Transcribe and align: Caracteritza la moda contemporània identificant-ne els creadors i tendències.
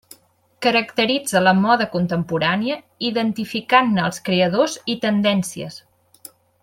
Caracteritza 0.65 1.41
la 1.47 1.51
moda 1.59 1.87
contemporània 1.95 2.79
identificant-ne 3.11 4.07
els 4.09 4.19
creadors 4.31 4.79
i 4.95 4.97
tendències. 5.05 5.79